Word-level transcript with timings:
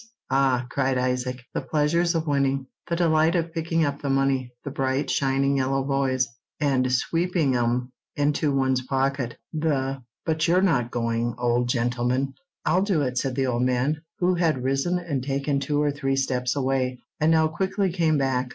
"Ah," 0.31 0.65
cried 0.71 0.97
Isaac; 0.97 1.43
"the 1.53 1.61
pleasures 1.61 2.15
of 2.15 2.25
winning! 2.25 2.65
The 2.87 2.95
delight 2.95 3.35
of 3.35 3.53
picking 3.53 3.85
up 3.85 4.01
the 4.01 4.09
money—the 4.09 4.71
bright, 4.71 5.11
shining 5.11 5.57
yellow 5.57 5.83
boys—and 5.83 6.91
sweeping 6.91 7.55
'em 7.55 7.91
into 8.15 8.51
one's 8.51 8.81
pocket! 8.81 9.37
The—but 9.53 10.47
you're 10.47 10.63
not 10.63 10.89
going, 10.89 11.35
old 11.37 11.69
gentleman?" 11.69 12.33
"I'll 12.65 12.81
do 12.81 13.03
it," 13.03 13.19
said 13.19 13.35
the 13.35 13.45
old 13.45 13.61
man, 13.61 14.01
who 14.17 14.33
had 14.33 14.63
risen 14.63 14.97
and 14.97 15.21
taken 15.23 15.59
two 15.59 15.79
or 15.79 15.91
three 15.91 16.15
steps 16.15 16.55
away, 16.55 16.97
and 17.19 17.29
now 17.31 17.47
quickly 17.47 17.91
came 17.91 18.17
back. 18.17 18.47